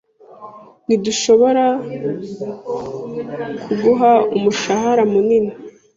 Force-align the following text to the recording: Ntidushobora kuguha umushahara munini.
Ntidushobora 0.85 1.65
kuguha 3.63 4.11
umushahara 4.35 5.03
munini. 5.11 5.51